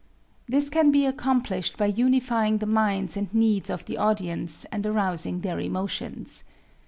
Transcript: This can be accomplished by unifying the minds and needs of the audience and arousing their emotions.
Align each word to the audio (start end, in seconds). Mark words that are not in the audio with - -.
This 0.47 0.71
can 0.71 0.89
be 0.89 1.05
accomplished 1.05 1.77
by 1.77 1.85
unifying 1.85 2.57
the 2.57 2.65
minds 2.65 3.15
and 3.15 3.31
needs 3.35 3.69
of 3.69 3.85
the 3.85 3.99
audience 3.99 4.65
and 4.71 4.83
arousing 4.83 5.41
their 5.41 5.59
emotions. 5.59 6.43